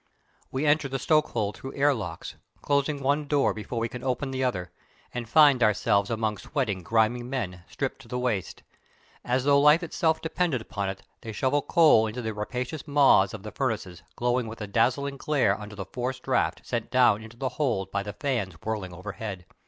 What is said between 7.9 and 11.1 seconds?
to the waist. As though life itself depended upon it